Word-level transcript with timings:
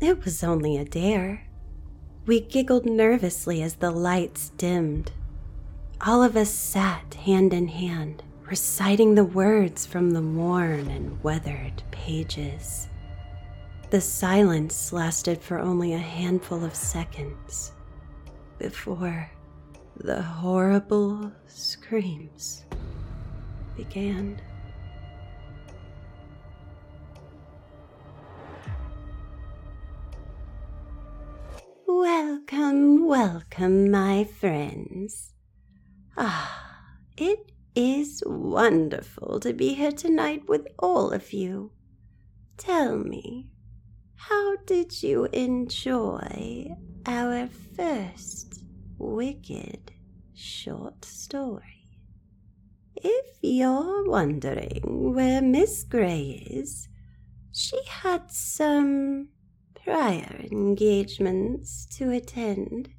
It 0.00 0.24
was 0.24 0.44
only 0.44 0.76
a 0.76 0.84
dare. 0.84 1.44
We 2.24 2.40
giggled 2.40 2.86
nervously 2.86 3.62
as 3.62 3.74
the 3.74 3.90
lights 3.90 4.50
dimmed. 4.50 5.10
All 6.00 6.22
of 6.22 6.36
us 6.36 6.50
sat 6.50 7.14
hand 7.14 7.52
in 7.52 7.66
hand, 7.66 8.22
reciting 8.48 9.16
the 9.16 9.24
words 9.24 9.86
from 9.86 10.12
the 10.12 10.22
worn 10.22 10.88
and 10.88 11.20
weathered 11.24 11.82
pages. 11.90 12.86
The 13.90 14.00
silence 14.00 14.92
lasted 14.92 15.42
for 15.42 15.58
only 15.58 15.94
a 15.94 15.98
handful 15.98 16.64
of 16.64 16.76
seconds 16.76 17.72
before 18.58 19.28
the 19.96 20.22
horrible 20.22 21.32
screams 21.48 22.64
began. 23.76 24.40
Welcome, 32.50 33.06
welcome, 33.06 33.90
my 33.90 34.24
friends. 34.24 35.34
Ah, 36.16 36.86
it 37.16 37.52
is 37.74 38.22
wonderful 38.24 39.38
to 39.40 39.52
be 39.52 39.74
here 39.74 39.92
tonight 39.92 40.48
with 40.48 40.66
all 40.78 41.10
of 41.10 41.32
you. 41.34 41.72
Tell 42.56 42.96
me, 42.96 43.50
how 44.14 44.56
did 44.64 45.02
you 45.02 45.26
enjoy 45.26 46.70
our 47.04 47.48
first 47.76 48.62
wicked 48.96 49.92
short 50.34 51.04
story? 51.04 51.98
If 52.96 53.26
you're 53.42 54.08
wondering 54.08 55.12
where 55.12 55.42
Miss 55.42 55.84
Gray 55.84 56.46
is, 56.50 56.88
she 57.52 57.78
had 57.86 58.30
some 58.30 59.28
prior 59.88 60.44
engagements 60.52 61.86
to 61.86 62.10
attend. 62.10 62.90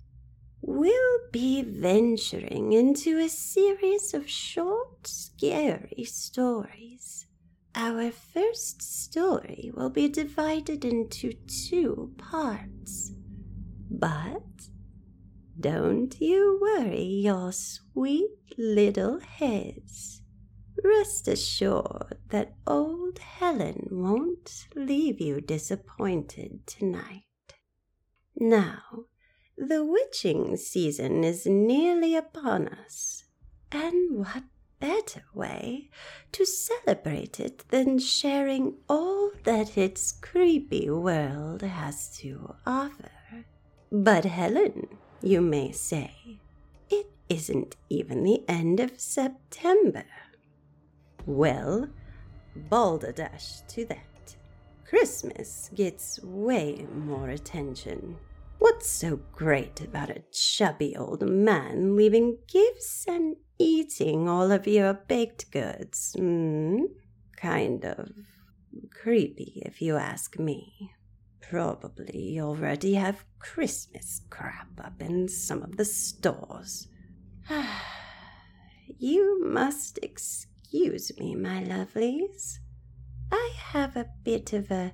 We'll 0.60 1.20
be 1.32 1.62
venturing 1.62 2.74
into 2.74 3.20
a 3.20 3.30
series 3.30 4.16
of 4.16 4.28
short, 4.28 5.06
scary 5.06 6.04
stories. 6.06 7.28
Our 7.76 8.10
first 8.10 8.82
story 8.82 9.72
will 9.76 9.92
be 9.92 10.10
divided 10.10 10.84
into 10.84 11.34
two 11.68 12.12
parts. 12.18 13.14
But 13.92 14.42
don't 15.60 16.20
you 16.20 16.58
worry 16.60 17.04
your 17.04 17.52
sweet 17.52 18.32
little 18.58 19.20
heads. 19.20 20.19
Rest 20.84 21.28
assured 21.28 22.18
that 22.30 22.56
old 22.66 23.20
Helen 23.20 23.88
won't 23.92 24.68
leave 24.76 25.20
you 25.20 25.42
disappointed 25.42 26.66
tonight. 26.68 27.24
Now, 28.36 29.06
the 29.58 29.84
witching 29.84 30.56
season 30.56 31.24
is 31.24 31.46
nearly 31.46 32.16
upon 32.16 32.70
us, 32.70 33.26
and 33.72 34.20
what 34.20 34.44
better 34.80 35.24
way 35.34 35.90
to 36.32 36.46
celebrate 36.46 37.40
it 37.40 37.66
than 37.70 38.00
sharing 38.00 38.78
all 38.88 39.32
that 39.44 39.78
its 39.78 40.14
creepy 40.14 40.90
world 40.90 41.62
has 41.62 42.10
to 42.20 42.56
offer? 42.66 43.12
But, 43.92 44.24
Helen, 44.26 44.88
you 45.22 45.42
may 45.42 45.72
say, 45.72 46.40
it 46.90 47.12
isn't 47.28 47.76
even 47.90 48.24
the 48.24 48.44
end 48.48 48.80
of 48.80 49.00
September. 49.00 50.06
Well, 51.30 51.88
balderdash 52.56 53.62
to 53.68 53.86
that. 53.86 54.36
Christmas 54.84 55.70
gets 55.76 56.20
way 56.24 56.88
more 56.92 57.30
attention. 57.30 58.18
What's 58.58 58.90
so 58.90 59.20
great 59.32 59.80
about 59.80 60.10
a 60.10 60.24
chubby 60.32 60.98
old 60.98 61.22
man 61.22 61.96
leaving 61.96 62.40
gifts 62.52 63.06
and 63.08 63.36
eating 63.60 64.28
all 64.28 64.52
of 64.52 64.66
your 64.66 64.96
baked 64.96 65.52
goods? 65.52 66.16
Hmm? 66.18 66.86
Kind 67.38 67.86
of 67.86 68.10
creepy, 68.92 69.62
if 69.64 69.84
you 69.84 69.98
ask 69.98 70.40
me. 70.40 70.94
Probably 71.42 72.40
already 72.42 72.96
have 72.96 73.24
Christmas 73.38 74.24
crap 74.32 74.84
up 74.84 75.00
in 75.00 75.28
some 75.28 75.62
of 75.62 75.78
the 75.78 75.86
stores. 75.86 76.88
you 78.98 79.48
must 79.48 80.00
excuse 80.72 81.18
me, 81.18 81.34
my 81.34 81.64
lovelies. 81.64 82.60
I 83.32 83.54
have 83.58 83.96
a 83.96 84.10
bit 84.24 84.54
of 84.54 84.70
a 84.70 84.94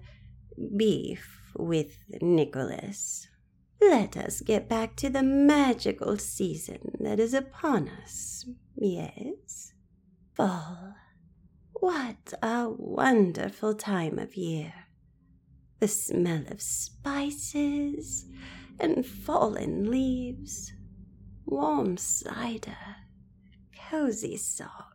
beef 0.77 1.51
with 1.57 1.97
Nicholas. 2.21 3.27
Let 3.81 4.15
us 4.15 4.39
get 4.39 4.69
back 4.69 4.95
to 4.97 5.09
the 5.09 5.21
magical 5.21 6.17
season 6.17 6.95
that 7.01 7.19
is 7.19 7.33
upon 7.33 7.89
us. 7.89 8.45
Yes? 8.77 9.73
Fall. 10.33 10.95
What 11.73 12.33
a 12.41 12.69
wonderful 12.69 13.75
time 13.75 14.17
of 14.17 14.35
year. 14.35 14.73
The 15.81 15.89
smell 15.89 16.45
of 16.49 16.61
spices 16.61 18.25
and 18.79 19.05
fallen 19.05 19.91
leaves, 19.91 20.71
warm 21.45 21.97
cider, 21.97 22.77
cozy 23.89 24.37
socks, 24.37 24.94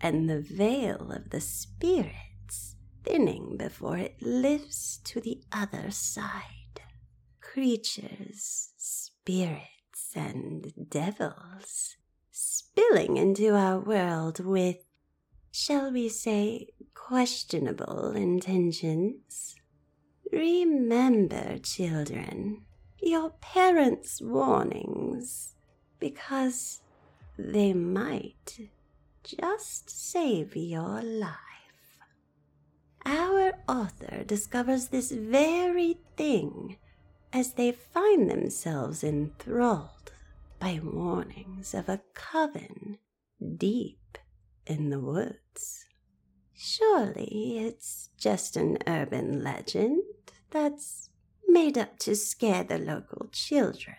and 0.00 0.28
the 0.28 0.40
veil 0.40 1.12
of 1.12 1.30
the 1.30 1.40
spirits 1.40 2.76
thinning 3.04 3.56
before 3.56 3.96
it 3.98 4.16
lifts 4.20 4.98
to 5.04 5.20
the 5.20 5.40
other 5.52 5.90
side 5.90 6.42
creatures, 7.40 8.70
spirits, 8.76 10.12
and 10.14 10.72
devils 10.90 11.96
spilling 12.30 13.16
into 13.16 13.54
our 13.54 13.78
world 13.78 14.44
with, 14.44 14.84
shall 15.50 15.90
we 15.90 16.06
say, 16.06 16.66
questionable 16.92 18.10
intentions. 18.10 19.56
Remember, 20.30 21.56
children, 21.56 22.66
your 23.00 23.30
parents' 23.40 24.20
warnings, 24.20 25.54
because 25.98 26.82
they 27.38 27.72
might 27.72 28.68
just 29.26 29.90
save 29.90 30.54
your 30.54 31.02
life. 31.02 31.32
Our 33.04 33.54
author 33.68 34.22
discovers 34.24 34.88
this 34.88 35.10
very 35.10 35.98
thing 36.16 36.76
as 37.32 37.54
they 37.54 37.72
find 37.72 38.30
themselves 38.30 39.02
enthralled 39.02 40.12
by 40.60 40.80
warnings 40.82 41.74
of 41.74 41.88
a 41.88 42.00
coven 42.14 42.98
deep 43.56 44.18
in 44.64 44.90
the 44.90 45.00
woods. 45.00 45.84
Surely 46.54 47.58
it's 47.58 48.10
just 48.16 48.56
an 48.56 48.78
urban 48.86 49.42
legend 49.42 50.02
that's 50.50 51.10
made 51.48 51.76
up 51.76 51.98
to 51.98 52.14
scare 52.14 52.64
the 52.64 52.78
local 52.78 53.28
children. 53.32 53.96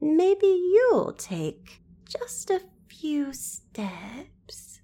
Maybe 0.00 0.46
you'll 0.46 1.12
take 1.12 1.82
just 2.08 2.50
a 2.50 2.62
few 2.88 3.32
steps 3.32 4.80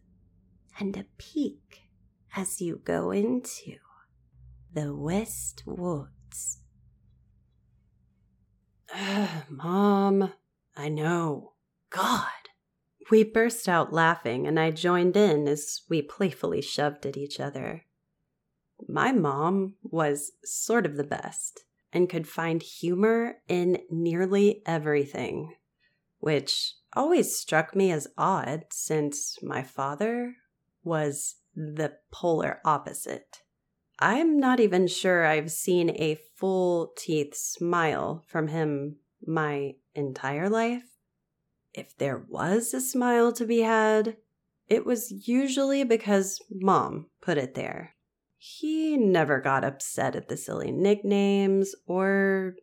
and 0.78 0.96
a 0.96 1.06
peek 1.18 1.88
as 2.36 2.60
you 2.60 2.80
go 2.84 3.10
into 3.10 3.76
the 4.72 4.94
West 4.94 5.62
Woods. 5.66 6.58
Mom, 9.48 10.32
I 10.76 10.88
know. 10.88 11.52
God. 11.90 12.28
We 13.10 13.22
burst 13.22 13.68
out 13.68 13.92
laughing, 13.92 14.46
and 14.46 14.58
I 14.58 14.70
joined 14.70 15.16
in 15.16 15.46
as 15.46 15.82
we 15.88 16.02
playfully 16.02 16.62
shoved 16.62 17.06
at 17.06 17.16
each 17.16 17.38
other. 17.38 17.84
My 18.88 19.12
mom 19.12 19.74
was 19.82 20.32
sort 20.44 20.86
of 20.86 20.96
the 20.96 21.04
best 21.04 21.64
and 21.92 22.08
could 22.08 22.26
find 22.26 22.62
humor 22.62 23.36
in 23.46 23.78
nearly 23.90 24.62
everything, 24.66 25.54
which 26.18 26.74
always 26.96 27.36
struck 27.36 27.74
me 27.74 27.90
as 27.90 28.08
odd 28.16 28.64
since 28.70 29.38
my 29.42 29.62
father 29.62 30.34
was 30.82 31.36
the 31.54 31.94
polar 32.12 32.60
opposite. 32.64 33.38
I'm 33.98 34.38
not 34.38 34.60
even 34.60 34.86
sure 34.86 35.24
I've 35.24 35.50
seen 35.50 35.90
a 35.90 36.18
full 36.36 36.92
teeth 36.96 37.34
smile 37.34 38.24
from 38.26 38.48
him 38.48 38.96
my 39.24 39.74
entire 39.94 40.48
life. 40.48 40.84
If 41.72 41.96
there 41.96 42.24
was 42.28 42.74
a 42.74 42.80
smile 42.80 43.32
to 43.32 43.46
be 43.46 43.60
had, 43.60 44.16
it 44.68 44.84
was 44.84 45.28
usually 45.28 45.84
because 45.84 46.40
mom 46.50 47.06
put 47.20 47.38
it 47.38 47.54
there. 47.54 47.94
He 48.36 48.96
never 48.96 49.40
got 49.40 49.64
upset 49.64 50.16
at 50.16 50.28
the 50.28 50.36
silly 50.36 50.70
nicknames 50.70 51.74
or 51.86 52.56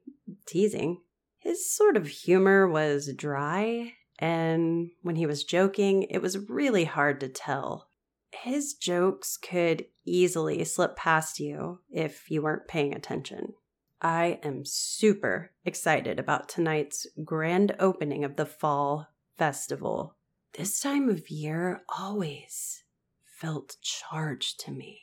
teasing. 0.46 1.02
His 1.38 1.72
sort 1.74 1.98
of 1.98 2.08
humor 2.08 2.68
was 2.68 3.14
dry, 3.16 3.94
and 4.22 4.92
when 5.02 5.18
he 5.18 5.26
was 5.26 5.44
joking, 5.44 6.04
it 6.04 6.22
was 6.22 6.50
really 6.50 6.86
hard 6.86 7.20
to 7.20 7.28
tell 7.28 7.90
his 8.32 8.74
jokes 8.74 9.38
could 9.38 9.86
easily 10.06 10.64
slip 10.64 10.96
past 10.96 11.40
you 11.40 11.80
if 11.90 12.32
you 12.32 12.42
weren't 12.42 12.68
paying 12.68 12.94
attention. 12.96 13.54
I 14.02 14.40
am 14.42 14.66
super 14.66 15.52
excited 15.66 16.20
about 16.20 16.50
tonight's 16.50 17.06
grand 17.24 17.76
opening 17.80 18.24
of 18.24 18.36
the 18.36 18.46
Fall 18.46 19.08
Festival. 19.38 20.16
This 20.54 20.80
time 20.80 21.10
of 21.10 21.30
year 21.30 21.84
always 21.88 22.84
felt 23.26 23.78
charged 23.82 24.60
to 24.62 24.72
me. 24.72 25.02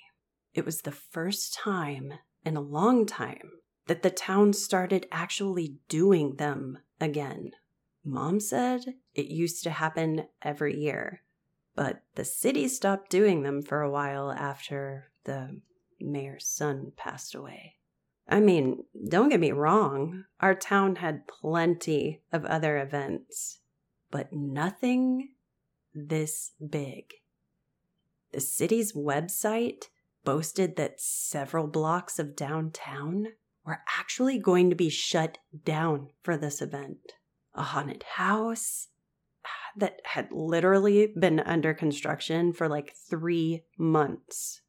It 0.54 0.64
was 0.64 0.82
the 0.82 0.92
first 0.92 1.54
time 1.54 2.14
in 2.44 2.56
a 2.56 2.60
long 2.60 3.06
time 3.06 3.52
that 3.86 4.02
the 4.02 4.10
town 4.10 4.52
started 4.52 5.06
actually 5.12 5.76
doing 5.88 6.36
them 6.36 6.78
again. 7.00 7.52
Mom 8.08 8.40
said 8.40 8.94
it 9.14 9.26
used 9.26 9.62
to 9.62 9.70
happen 9.70 10.26
every 10.40 10.74
year, 10.74 11.22
but 11.74 12.02
the 12.14 12.24
city 12.24 12.66
stopped 12.66 13.10
doing 13.10 13.42
them 13.42 13.60
for 13.60 13.82
a 13.82 13.90
while 13.90 14.32
after 14.32 15.10
the 15.24 15.60
mayor's 16.00 16.46
son 16.46 16.92
passed 16.96 17.34
away. 17.34 17.74
I 18.26 18.40
mean, 18.40 18.84
don't 19.08 19.28
get 19.28 19.40
me 19.40 19.52
wrong, 19.52 20.24
our 20.40 20.54
town 20.54 20.96
had 20.96 21.28
plenty 21.28 22.22
of 22.32 22.46
other 22.46 22.78
events, 22.78 23.60
but 24.10 24.32
nothing 24.32 25.34
this 25.94 26.52
big. 26.66 27.12
The 28.32 28.40
city's 28.40 28.94
website 28.94 29.84
boasted 30.24 30.76
that 30.76 31.00
several 31.00 31.66
blocks 31.66 32.18
of 32.18 32.36
downtown 32.36 33.28
were 33.66 33.80
actually 33.98 34.38
going 34.38 34.70
to 34.70 34.76
be 34.76 34.88
shut 34.88 35.36
down 35.64 36.08
for 36.22 36.38
this 36.38 36.62
event. 36.62 37.12
A 37.58 37.62
haunted 37.62 38.04
house 38.14 38.88
that 39.76 40.00
had 40.04 40.28
literally 40.32 41.12
been 41.18 41.40
under 41.40 41.74
construction 41.74 42.52
for 42.52 42.68
like 42.68 42.94
three 43.10 43.64
months 43.76 44.62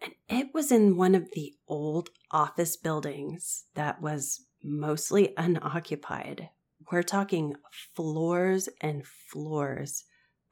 and 0.00 0.12
it 0.28 0.48
was 0.54 0.70
in 0.70 0.96
one 0.96 1.14
of 1.14 1.30
the 1.32 1.54
old 1.66 2.10
office 2.30 2.76
buildings 2.76 3.64
that 3.74 4.00
was 4.00 4.46
mostly 4.62 5.34
unoccupied. 5.36 6.50
We're 6.90 7.02
talking 7.02 7.54
floors 7.94 8.68
and 8.80 9.04
floors 9.06 10.04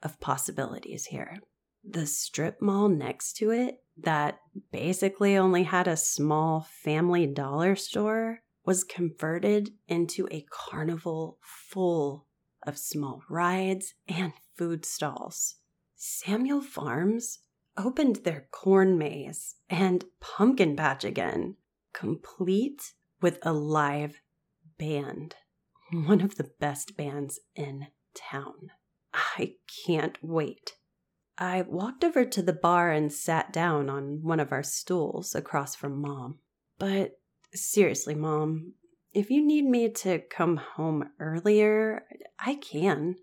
of 0.03 0.19
possibilities 0.19 1.05
here. 1.05 1.39
The 1.83 2.05
strip 2.05 2.61
mall 2.61 2.89
next 2.89 3.37
to 3.37 3.51
it, 3.51 3.81
that 3.97 4.39
basically 4.71 5.37
only 5.37 5.63
had 5.63 5.87
a 5.87 5.97
small 5.97 6.67
family 6.83 7.25
dollar 7.25 7.75
store, 7.75 8.41
was 8.67 8.83
converted 8.83 9.71
into 9.87 10.27
a 10.29 10.45
carnival 10.51 11.39
full 11.41 12.27
of 12.63 12.77
small 12.77 13.23
rides 13.29 13.93
and 14.09 14.33
food 14.57 14.83
stalls. 14.85 15.55
Samuel 15.95 16.61
Farms 16.61 17.39
opened 17.77 18.17
their 18.17 18.49
corn 18.51 18.97
maze 18.97 19.55
and 19.69 20.03
pumpkin 20.19 20.75
patch 20.75 21.05
again, 21.05 21.55
complete 21.93 22.93
with 23.21 23.39
a 23.41 23.53
live 23.53 24.19
band. 24.77 25.35
One 25.93 26.19
of 26.19 26.35
the 26.35 26.51
best 26.59 26.97
bands 26.97 27.39
in 27.55 27.87
town. 28.13 28.71
I 29.13 29.53
can't 29.85 30.17
wait. 30.21 30.73
I 31.37 31.61
walked 31.61 32.03
over 32.03 32.25
to 32.25 32.41
the 32.41 32.51
bar 32.51 32.91
and 32.91 33.13
sat 33.13 33.53
down 33.53 33.89
on 33.89 34.23
one 34.23 34.41
of 34.41 34.51
our 34.51 34.63
stools 34.63 35.33
across 35.35 35.73
from 35.73 36.01
Mom. 36.01 36.39
But 36.77 37.17
seriously, 37.57 38.15
Mom, 38.15 38.73
if 39.13 39.29
you 39.29 39.45
need 39.45 39.65
me 39.65 39.89
to 39.89 40.19
come 40.19 40.57
home 40.57 41.09
earlier, 41.19 42.05
I 42.39 42.55
can. 42.55 43.15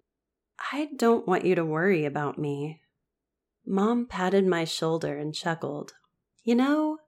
I 0.72 0.88
don't 0.96 1.26
want 1.26 1.44
you 1.44 1.54
to 1.54 1.64
worry 1.64 2.04
about 2.04 2.38
me. 2.38 2.80
Mom 3.66 4.06
patted 4.06 4.46
my 4.46 4.64
shoulder 4.64 5.16
and 5.18 5.34
chuckled. 5.34 5.92
You 6.42 6.54
know, 6.54 6.98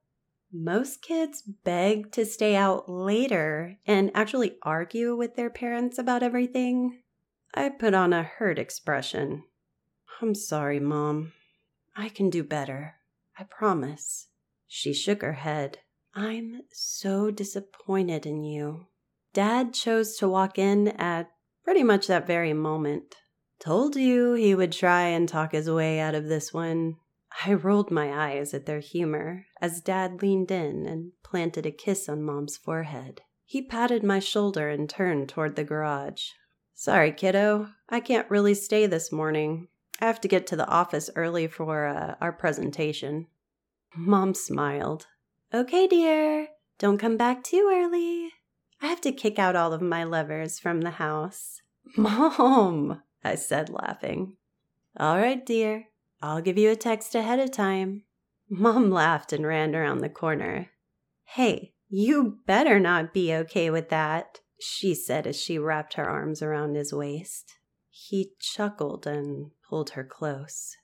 most 0.53 1.03
kids 1.03 1.43
beg 1.43 2.13
to 2.13 2.25
stay 2.25 2.57
out 2.57 2.89
later 2.89 3.79
and 3.87 4.11
actually 4.15 4.57
argue 4.63 5.17
with 5.17 5.37
their 5.37 5.51
parents 5.51 5.99
about 5.99 6.23
everything. 6.23 7.03
I 7.55 7.69
put 7.69 7.95
on 7.95 8.13
a 8.13 8.23
hurt 8.23 8.59
expression. 8.59 9.45
I'm 10.23 10.35
sorry, 10.35 10.81
Mom. 10.81 11.33
I 11.97 12.09
can 12.09 12.31
do 12.31 12.43
better. 12.43 12.95
I 13.39 13.45
promise. 13.45 14.29
She 14.67 14.95
shook 14.95 15.23
her 15.23 15.35
head. 15.35 15.79
I'm 16.19 16.63
so 16.73 17.31
disappointed 17.31 18.25
in 18.25 18.43
you. 18.43 18.87
Dad 19.35 19.75
chose 19.75 20.17
to 20.17 20.29
walk 20.29 20.59
in 20.59 20.89
at 20.89 21.29
pretty 21.63 21.83
much 21.83 22.07
that 22.07 22.27
very 22.27 22.55
moment. 22.55 23.17
Told 23.61 23.97
you 23.97 24.33
he 24.33 24.55
would 24.55 24.73
try 24.73 25.03
and 25.03 25.29
talk 25.29 25.53
his 25.53 25.69
way 25.69 26.01
out 26.01 26.15
of 26.15 26.27
this 26.27 26.55
one. 26.55 26.97
I 27.45 27.53
rolled 27.53 27.91
my 27.91 28.33
eyes 28.33 28.55
at 28.55 28.65
their 28.65 28.81
humor 28.81 29.45
as 29.61 29.83
Dad 29.83 30.23
leaned 30.23 30.51
in 30.51 30.87
and 30.87 31.13
planted 31.23 31.67
a 31.67 31.71
kiss 31.71 32.09
on 32.09 32.23
Mom's 32.23 32.57
forehead. 32.57 33.21
He 33.45 33.61
patted 33.61 34.03
my 34.03 34.19
shoulder 34.19 34.71
and 34.71 34.89
turned 34.89 35.29
toward 35.29 35.55
the 35.55 35.65
garage. 35.65 36.31
Sorry, 36.75 37.13
kiddo. 37.13 37.69
I 37.91 38.01
can't 38.01 38.31
really 38.31 38.55
stay 38.55 38.87
this 38.87 39.13
morning. 39.13 39.69
I 40.01 40.07
have 40.07 40.23
to 40.23 40.29
get 40.29 40.47
to 40.47 40.57
the 40.57 40.67
office 40.67 41.11
early 41.15 41.47
for 41.47 41.87
uh, 41.87 42.15
our 42.23 42.33
presentation. 42.33 43.27
Mom 43.95 44.33
smiled. 44.35 45.07
Okay, 45.57 45.87
dear. 45.87 46.49
Don't 46.79 46.99
come 46.99 47.17
back 47.17 47.43
too 47.43 47.71
early. 47.73 48.31
I 48.83 48.89
have 48.89 49.01
to 49.01 49.11
kick 49.11 49.39
out 49.39 49.57
all 49.57 49.73
of 49.73 49.81
my 49.81 50.05
lovers 50.05 50.59
from 50.59 50.83
the 50.83 50.91
house. 50.91 51.63
Mom! 51.97 53.01
I 53.25 53.37
said, 53.37 53.71
laughing. 53.71 54.37
All 55.01 55.17
right, 55.17 55.47
dear. 55.47 55.87
I'll 56.21 56.43
give 56.43 56.59
you 56.59 56.71
a 56.71 56.77
text 56.77 57.15
ahead 57.15 57.39
of 57.39 57.53
time. 57.53 58.03
Mom 58.51 58.91
laughed 59.03 59.33
and 59.33 59.47
ran 59.47 59.75
around 59.75 60.01
the 60.03 60.11
corner. 60.11 60.73
Hey, 61.25 61.73
you 61.89 62.41
better 62.45 62.79
not 62.79 63.15
be 63.15 63.33
okay 63.33 63.71
with 63.71 63.89
that, 63.89 64.41
she 64.61 64.95
said 64.95 65.27
as 65.27 65.41
she 65.41 65.59
wrapped 65.59 65.95
her 65.95 66.07
arms 66.07 66.43
around 66.43 66.75
his 66.75 66.93
waist. 66.93 67.55
He 67.89 68.33
chuckled 68.39 69.07
and 69.07 69.53
pulled 69.67 69.91
her 69.91 70.05
close. 70.05 70.77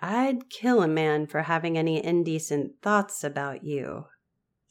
I'd 0.00 0.48
kill 0.48 0.82
a 0.82 0.88
man 0.88 1.26
for 1.26 1.42
having 1.42 1.76
any 1.76 2.02
indecent 2.02 2.80
thoughts 2.80 3.22
about 3.22 3.64
you, 3.64 4.06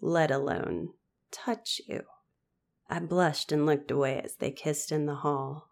let 0.01 0.31
alone 0.31 0.89
touch 1.31 1.79
you. 1.87 2.01
I 2.89 2.99
blushed 2.99 3.51
and 3.51 3.65
looked 3.65 3.91
away 3.91 4.19
as 4.23 4.37
they 4.37 4.49
kissed 4.49 4.91
in 4.91 5.05
the 5.05 5.15
hall. 5.15 5.69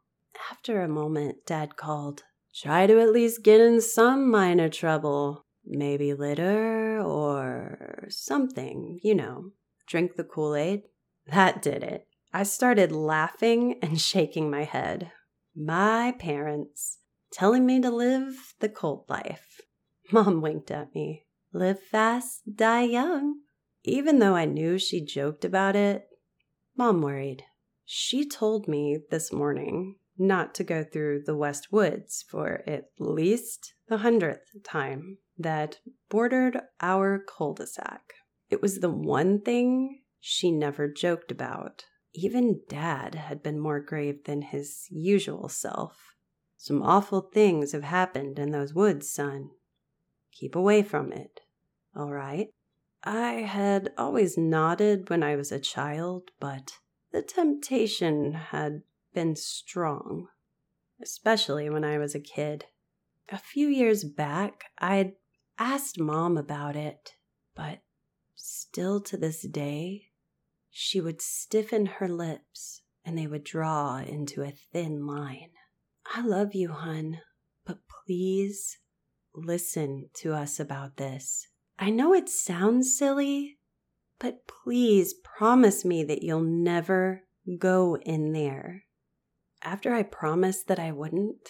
After 0.51 0.81
a 0.81 0.88
moment, 0.88 1.45
Dad 1.48 1.75
called, 1.75 2.24
Try 2.54 2.88
to 2.88 3.00
at 3.00 3.12
least 3.12 3.44
get 3.44 3.59
in 3.59 3.81
some 3.81 4.30
minor 4.30 4.69
trouble. 4.69 5.45
Maybe 5.65 6.13
litter 6.13 7.01
or 7.01 8.07
something, 8.10 9.00
you 9.03 9.15
know. 9.15 9.51
Drink 9.88 10.15
the 10.15 10.24
Kool 10.24 10.56
Aid. 10.56 10.83
That 11.27 11.62
did 11.62 11.84
it. 11.84 12.08
I 12.34 12.43
started 12.43 12.91
laughing 12.91 13.79
and 13.82 14.00
shaking 14.00 14.50
my 14.50 14.63
head. 14.63 15.12
My 15.55 16.13
parents 16.20 17.00
telling 17.38 17.67
me 17.67 17.79
to 17.79 17.91
live 17.91 18.56
the 18.62 18.70
cult 18.70 19.08
life. 19.08 19.62
Mom 20.12 20.41
winked 20.41 20.72
at 20.72 20.96
me. 20.96 21.24
Live 21.53 21.79
fast, 21.79 22.41
die 22.56 22.82
young. 22.82 23.41
Even 23.84 24.17
though 24.17 24.36
I 24.36 24.46
knew 24.46 24.79
she 24.79 25.06
joked 25.06 25.46
about 25.46 25.75
it, 25.75 26.08
Mom 26.75 27.00
worried. 27.03 27.44
She 27.86 28.27
told 28.27 28.67
me 28.67 28.98
this 29.12 29.32
morning 29.32 29.98
not 30.17 30.56
to 30.56 30.63
go 30.63 30.84
through 30.84 31.24
the 31.25 31.36
West 31.36 31.72
Woods 31.72 32.25
for 32.27 32.63
at 32.65 32.86
least 32.98 33.75
the 33.88 33.98
hundredth 33.98 34.50
time 34.63 35.20
that 35.38 35.77
bordered 36.10 36.60
our 36.82 37.20
cul 37.20 37.53
de 37.53 37.67
sac. 37.67 38.01
It 38.50 38.63
was 38.63 38.79
the 38.79 38.89
one 38.89 39.41
thing 39.41 40.01
she 40.20 40.51
never 40.51 40.91
joked 40.91 41.32
about. 41.32 41.86
Even 42.15 42.62
Dad 42.67 43.13
had 43.13 43.44
been 43.44 43.60
more 43.60 43.79
grave 43.79 44.24
than 44.25 44.41
his 44.41 44.88
usual 44.89 45.50
self. 45.50 46.16
Some 46.58 46.82
awful 46.82 47.22
things 47.22 47.72
have 47.72 47.84
happened 47.84 48.40
in 48.40 48.52
those 48.52 48.74
woods, 48.74 49.10
son. 49.10 49.52
Keep 50.32 50.56
away 50.56 50.82
from 50.82 51.12
it, 51.14 51.42
all 51.96 52.12
right? 52.12 52.50
I 53.04 53.34
had 53.44 53.94
always 53.98 54.38
nodded 54.38 55.10
when 55.10 55.24
I 55.24 55.36
was 55.36 55.52
a 55.52 55.60
child, 55.60 56.32
but 56.40 56.80
the 57.12 57.22
temptation 57.22 58.34
had 58.34 58.82
been 59.14 59.36
strong, 59.36 60.28
especially 61.02 61.70
when 61.70 61.84
I 61.84 61.98
was 61.98 62.16
a 62.16 62.20
kid. 62.20 62.66
A 63.30 63.38
few 63.38 63.68
years 63.68 64.04
back, 64.04 64.66
I'd 64.78 65.14
asked 65.60 66.00
Mom 66.00 66.38
about 66.38 66.76
it, 66.76 67.16
but 67.56 67.80
still 68.36 69.00
to 69.02 69.18
this 69.18 69.44
day, 69.44 70.08
she 70.70 71.00
would 71.00 71.22
stiffen 71.22 71.86
her 71.86 72.08
lips 72.08 72.82
and 73.06 73.18
they 73.18 73.28
would 73.28 73.44
draw 73.44 73.98
into 73.98 74.42
a 74.42 74.52
thin 74.52 75.06
line. 75.08 75.52
I 76.16 76.22
love 76.22 76.54
you, 76.54 76.70
hun, 76.70 77.20
but 77.66 77.80
please 78.06 78.78
listen 79.36 80.10
to 80.16 80.34
us 80.34 80.60
about 80.60 80.98
this. 80.98 81.48
I 81.78 81.90
know 81.90 82.14
it 82.14 82.30
sounds 82.30 82.98
silly, 82.98 83.58
but 84.20 84.48
please 84.48 85.14
promise 85.14 85.86
me 85.86 86.04
that 86.04 86.24
you'll 86.24 86.42
never 86.42 87.24
go 87.60 87.98
in 87.98 88.34
there 88.34 88.84
after 89.62 89.94
I 89.94 90.04
promised 90.04 90.68
that 90.68 90.80
I 90.80 90.92
wouldn't, 90.92 91.50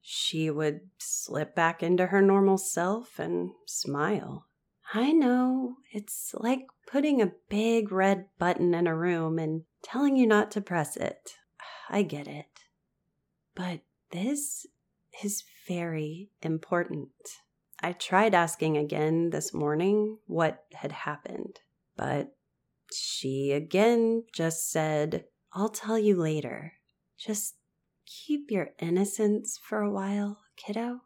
she 0.00 0.50
would 0.50 0.80
slip 0.98 1.54
back 1.54 1.82
into 1.82 2.06
her 2.06 2.22
normal 2.22 2.58
self 2.58 3.18
and 3.18 3.50
smile. 3.66 4.46
I 4.94 5.12
know, 5.12 5.76
it's 5.92 6.34
like 6.34 6.66
putting 6.86 7.20
a 7.20 7.32
big 7.48 7.92
red 7.92 8.26
button 8.38 8.74
in 8.74 8.86
a 8.86 8.96
room 8.96 9.38
and 9.38 9.62
telling 9.82 10.16
you 10.16 10.26
not 10.26 10.50
to 10.52 10.60
press 10.60 10.96
it. 10.96 11.32
I 11.90 12.02
get 12.02 12.26
it. 12.26 12.51
But 13.54 13.80
this 14.10 14.66
is 15.22 15.44
very 15.68 16.30
important. 16.42 17.10
I 17.80 17.92
tried 17.92 18.34
asking 18.34 18.76
again 18.76 19.30
this 19.30 19.52
morning 19.52 20.18
what 20.26 20.64
had 20.72 20.92
happened, 20.92 21.60
but 21.96 22.34
she 22.92 23.52
again 23.52 24.24
just 24.32 24.70
said, 24.70 25.24
I'll 25.52 25.68
tell 25.68 25.98
you 25.98 26.16
later. 26.16 26.74
Just 27.18 27.56
keep 28.06 28.50
your 28.50 28.70
innocence 28.78 29.58
for 29.62 29.80
a 29.80 29.90
while, 29.90 30.38
kiddo. 30.56 31.00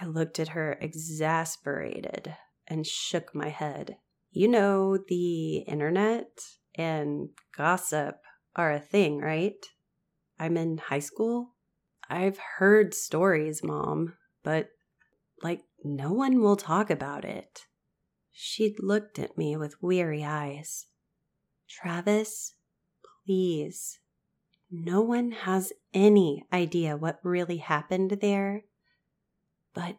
I 0.00 0.06
looked 0.06 0.38
at 0.38 0.48
her 0.48 0.78
exasperated 0.80 2.34
and 2.66 2.86
shook 2.86 3.34
my 3.34 3.48
head. 3.48 3.96
You 4.30 4.48
know, 4.48 4.98
the 5.08 5.58
internet 5.58 6.30
and 6.74 7.30
gossip 7.56 8.16
are 8.56 8.72
a 8.72 8.80
thing, 8.80 9.18
right? 9.18 9.64
I'm 10.38 10.56
in 10.56 10.78
high 10.78 11.00
school. 11.00 11.54
I've 12.08 12.38
heard 12.58 12.94
stories, 12.94 13.62
Mom, 13.62 14.14
but 14.42 14.70
like 15.42 15.62
no 15.84 16.12
one 16.12 16.40
will 16.40 16.56
talk 16.56 16.90
about 16.90 17.24
it. 17.24 17.66
She'd 18.30 18.82
looked 18.82 19.18
at 19.18 19.36
me 19.36 19.56
with 19.56 19.82
weary 19.82 20.24
eyes. 20.24 20.86
Travis, 21.68 22.54
please. 23.26 23.98
No 24.70 25.02
one 25.02 25.32
has 25.32 25.72
any 25.92 26.44
idea 26.52 26.96
what 26.96 27.20
really 27.22 27.58
happened 27.58 28.18
there. 28.20 28.64
But 29.74 29.96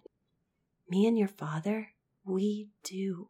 me 0.90 1.06
and 1.06 1.18
your 1.18 1.28
father, 1.28 1.90
we 2.26 2.70
do. 2.84 3.30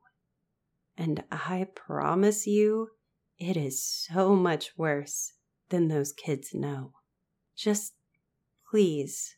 And 0.98 1.24
I 1.32 1.68
promise 1.76 2.48
you, 2.48 2.90
it 3.38 3.58
is 3.58 3.84
so 3.84 4.36
much 4.36 4.78
worse 4.78 5.34
than 5.70 5.88
those 5.88 6.14
kids 6.14 6.54
know. 6.54 6.94
Just 7.56 7.94
please 8.74 9.36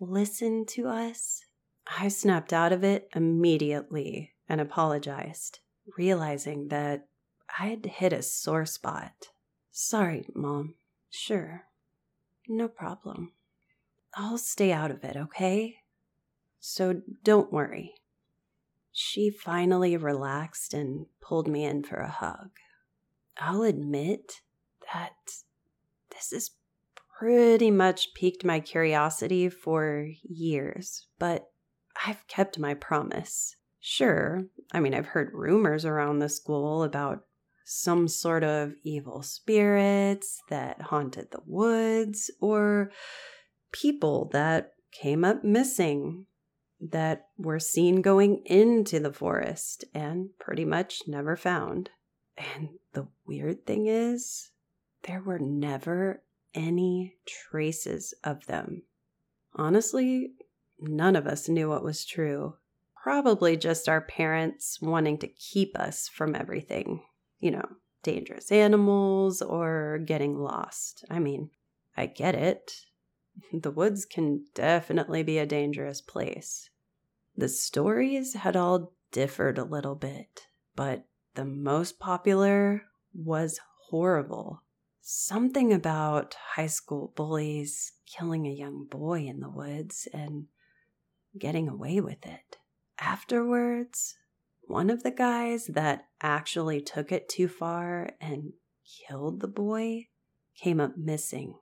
listen 0.00 0.64
to 0.64 0.88
us. 0.88 1.44
I 1.98 2.08
snapped 2.08 2.54
out 2.54 2.72
of 2.72 2.82
it 2.82 3.10
immediately 3.14 4.32
and 4.48 4.62
apologized, 4.62 5.58
realizing 5.98 6.68
that 6.68 7.06
I'd 7.58 7.84
hit 7.84 8.14
a 8.14 8.22
sore 8.22 8.64
spot. 8.64 9.28
Sorry, 9.70 10.24
Mom. 10.34 10.76
Sure. 11.10 11.64
No 12.48 12.66
problem. 12.66 13.32
I'll 14.14 14.38
stay 14.38 14.72
out 14.72 14.90
of 14.90 15.04
it, 15.04 15.18
okay? 15.18 15.80
So 16.58 17.02
don't 17.22 17.52
worry. 17.52 17.92
She 18.90 19.28
finally 19.28 19.98
relaxed 19.98 20.72
and 20.72 21.04
pulled 21.20 21.46
me 21.46 21.62
in 21.62 21.82
for 21.82 21.96
a 21.98 22.08
hug. 22.08 22.52
I'll 23.38 23.64
admit 23.64 24.40
that 24.94 25.12
this 26.10 26.30
has 26.30 26.52
pretty 27.18 27.70
much 27.70 28.14
piqued 28.14 28.44
my 28.44 28.60
curiosity 28.60 29.48
for 29.48 30.08
years, 30.22 31.06
but 31.18 31.50
I've 32.06 32.26
kept 32.28 32.58
my 32.58 32.74
promise. 32.74 33.56
Sure, 33.80 34.44
I 34.72 34.80
mean, 34.80 34.94
I've 34.94 35.06
heard 35.06 35.32
rumors 35.32 35.84
around 35.84 36.18
the 36.18 36.28
school 36.28 36.84
about 36.84 37.24
some 37.64 38.08
sort 38.08 38.44
of 38.44 38.72
evil 38.82 39.22
spirits 39.22 40.40
that 40.48 40.80
haunted 40.80 41.30
the 41.32 41.40
woods 41.44 42.30
or 42.40 42.90
people 43.72 44.30
that 44.32 44.72
came 44.92 45.24
up 45.24 45.42
missing 45.42 46.26
that 46.80 47.26
were 47.36 47.58
seen 47.58 48.00
going 48.00 48.42
into 48.46 49.00
the 49.00 49.12
forest 49.12 49.84
and 49.92 50.30
pretty 50.38 50.64
much 50.64 51.02
never 51.08 51.36
found. 51.36 51.90
And 52.36 52.68
the 52.92 53.08
weird 53.26 53.66
thing 53.66 53.86
is, 53.86 54.50
there 55.02 55.20
were 55.20 55.40
never 55.40 56.22
any 56.58 57.16
traces 57.26 58.12
of 58.24 58.44
them. 58.46 58.82
Honestly, 59.54 60.32
none 60.80 61.16
of 61.16 61.26
us 61.26 61.48
knew 61.48 61.68
what 61.68 61.84
was 61.84 62.04
true. 62.04 62.56
Probably 63.02 63.56
just 63.56 63.88
our 63.88 64.00
parents 64.00 64.80
wanting 64.82 65.18
to 65.18 65.28
keep 65.28 65.78
us 65.78 66.08
from 66.08 66.34
everything. 66.34 67.02
You 67.38 67.52
know, 67.52 67.68
dangerous 68.02 68.50
animals 68.50 69.40
or 69.40 70.00
getting 70.04 70.36
lost. 70.36 71.04
I 71.08 71.20
mean, 71.20 71.50
I 71.96 72.06
get 72.06 72.34
it. 72.34 72.72
The 73.52 73.70
woods 73.70 74.04
can 74.04 74.46
definitely 74.52 75.22
be 75.22 75.38
a 75.38 75.46
dangerous 75.46 76.00
place. 76.00 76.70
The 77.36 77.48
stories 77.48 78.34
had 78.34 78.56
all 78.56 78.94
differed 79.12 79.58
a 79.58 79.64
little 79.64 79.94
bit, 79.94 80.48
but 80.74 81.04
the 81.36 81.44
most 81.44 82.00
popular 82.00 82.82
was 83.14 83.60
horrible. 83.90 84.64
Something 85.10 85.72
about 85.72 86.34
high 86.34 86.66
school 86.66 87.14
bullies 87.16 87.92
killing 88.04 88.46
a 88.46 88.52
young 88.52 88.84
boy 88.84 89.20
in 89.20 89.40
the 89.40 89.48
woods 89.48 90.06
and 90.12 90.48
getting 91.38 91.66
away 91.66 91.98
with 91.98 92.26
it. 92.26 92.58
Afterwards, 92.98 94.18
one 94.66 94.90
of 94.90 95.04
the 95.04 95.10
guys 95.10 95.64
that 95.68 96.08
actually 96.20 96.82
took 96.82 97.10
it 97.10 97.26
too 97.26 97.48
far 97.48 98.10
and 98.20 98.52
killed 98.84 99.40
the 99.40 99.48
boy 99.48 100.08
came 100.54 100.78
up 100.78 100.98
missing. 100.98 101.54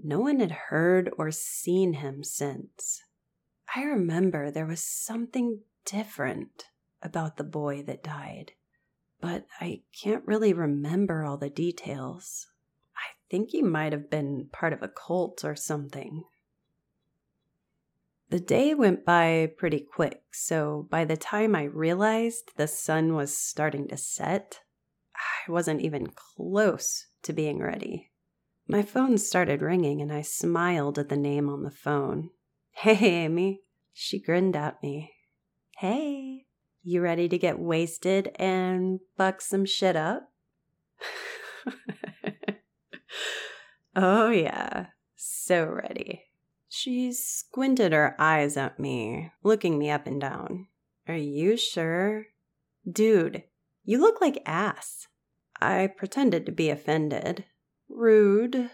No 0.00 0.20
one 0.20 0.38
had 0.38 0.68
heard 0.68 1.10
or 1.18 1.32
seen 1.32 1.94
him 1.94 2.22
since. 2.22 3.02
I 3.74 3.82
remember 3.82 4.52
there 4.52 4.66
was 4.66 4.84
something 4.84 5.62
different 5.84 6.66
about 7.02 7.38
the 7.38 7.44
boy 7.44 7.82
that 7.88 8.04
died, 8.04 8.52
but 9.20 9.46
I 9.60 9.82
can't 10.00 10.24
really 10.24 10.52
remember 10.52 11.24
all 11.24 11.38
the 11.38 11.50
details. 11.50 12.46
Think 13.30 13.50
he 13.50 13.62
might 13.62 13.92
have 13.92 14.10
been 14.10 14.48
part 14.52 14.72
of 14.72 14.82
a 14.82 14.88
cult 14.88 15.44
or 15.44 15.54
something. 15.54 16.24
The 18.30 18.40
day 18.40 18.74
went 18.74 19.04
by 19.06 19.52
pretty 19.56 19.80
quick, 19.80 20.22
so 20.32 20.86
by 20.90 21.04
the 21.04 21.16
time 21.16 21.54
I 21.54 21.64
realized 21.64 22.52
the 22.56 22.66
sun 22.66 23.14
was 23.14 23.36
starting 23.36 23.88
to 23.88 23.96
set, 23.96 24.60
I 25.16 25.50
wasn't 25.50 25.80
even 25.80 26.08
close 26.08 27.06
to 27.22 27.32
being 27.32 27.60
ready. 27.60 28.10
My 28.66 28.82
phone 28.82 29.16
started 29.16 29.62
ringing 29.62 30.02
and 30.02 30.12
I 30.12 30.20
smiled 30.20 30.98
at 30.98 31.08
the 31.08 31.16
name 31.16 31.48
on 31.48 31.62
the 31.62 31.70
phone. 31.70 32.30
Hey, 32.72 33.24
Amy. 33.24 33.62
She 33.92 34.20
grinned 34.20 34.54
at 34.54 34.80
me. 34.84 35.12
Hey, 35.78 36.46
you 36.84 37.00
ready 37.00 37.28
to 37.28 37.36
get 37.36 37.58
wasted 37.58 38.30
and 38.36 39.00
fuck 39.16 39.40
some 39.40 39.64
shit 39.64 39.96
up? 39.96 40.30
oh, 43.98 44.30
yeah, 44.30 44.86
so 45.16 45.66
ready. 45.66 46.22
She 46.68 47.12
squinted 47.12 47.92
her 47.92 48.14
eyes 48.18 48.56
at 48.56 48.78
me, 48.78 49.32
looking 49.42 49.78
me 49.78 49.90
up 49.90 50.06
and 50.06 50.20
down. 50.20 50.68
Are 51.08 51.16
you 51.16 51.56
sure? 51.56 52.26
Dude, 52.90 53.42
you 53.84 53.98
look 53.98 54.20
like 54.20 54.42
ass. 54.46 55.08
I 55.60 55.88
pretended 55.88 56.46
to 56.46 56.52
be 56.52 56.70
offended. 56.70 57.44
Rude, 57.88 58.70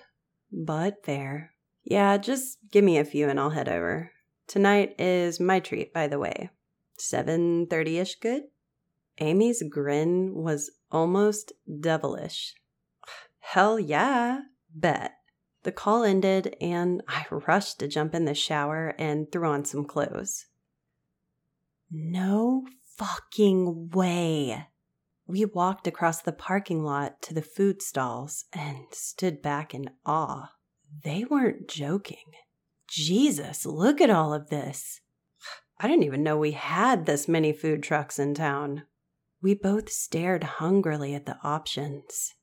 but 0.53 1.05
fair. 1.05 1.53
Yeah, 1.85 2.17
just 2.19 2.59
give 2.71 2.85
me 2.85 2.99
a 2.99 3.05
few 3.05 3.29
and 3.29 3.41
I'll 3.41 3.51
head 3.51 3.69
over. 3.69 4.11
Tonight 4.47 4.95
is 4.99 5.41
my 5.41 5.61
treat, 5.61 5.95
by 5.95 6.07
the 6.07 6.19
way. 6.19 6.51
7:30ish 6.99 8.21
good? 8.21 8.45
Amy's 9.19 9.63
grin 9.63 10.35
was 10.35 10.71
almost 10.91 11.53
devilish. 11.81 12.55
Hell 13.39 13.79
yeah, 13.79 14.41
bet. 14.75 15.13
The 15.63 15.73
call 15.73 16.05
ended, 16.05 16.57
and 16.61 17.03
I 17.09 17.25
rushed 17.31 17.79
to 17.81 17.89
jump 17.89 18.15
in 18.15 18.25
the 18.25 18.35
shower 18.35 18.95
and 18.99 19.31
threw 19.31 19.49
on 19.49 19.65
some 19.65 19.85
clothes. 19.85 20.47
No 21.91 22.65
fucking 22.97 23.91
way. 23.91 24.67
We 25.27 25.45
walked 25.45 25.87
across 25.87 26.21
the 26.21 26.33
parking 26.33 26.85
lot 26.85 27.23
to 27.23 27.35
the 27.35 27.43
food 27.43 27.81
stalls 27.81 28.45
and 28.53 28.85
stood 28.93 29.41
back 29.41 29.75
in 29.75 29.91
awe. 30.05 30.51
They 31.03 31.25
weren't 31.25 31.67
joking. 31.69 32.25
Jesus, 32.89 33.65
look 33.65 34.01
at 34.01 34.11
all 34.11 34.35
of 34.35 34.51
this. 34.51 35.01
I 35.79 35.89
didn't 35.89 36.05
even 36.05 36.23
know 36.23 36.37
we 36.37 36.53
had 36.53 37.07
this 37.07 37.27
many 37.27 37.53
food 37.53 37.83
trucks 37.83 38.19
in 38.19 38.35
town. 38.35 38.85
We 39.43 39.55
both 39.55 39.91
stared 39.91 40.45
hungrily 40.45 41.15
at 41.15 41.27
the 41.27 41.39
options. 41.43 42.35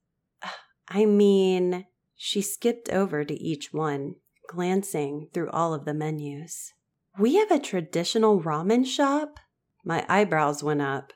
I 0.89 1.05
mean, 1.05 1.85
she 2.23 2.39
skipped 2.39 2.87
over 2.89 3.25
to 3.25 3.33
each 3.33 3.73
one, 3.73 4.13
glancing 4.47 5.27
through 5.33 5.49
all 5.49 5.73
of 5.73 5.85
the 5.85 5.93
menus. 5.93 6.71
We 7.17 7.37
have 7.37 7.49
a 7.49 7.57
traditional 7.57 8.39
ramen 8.39 8.85
shop? 8.85 9.39
My 9.83 10.05
eyebrows 10.07 10.61
went 10.61 10.83
up. 10.83 11.13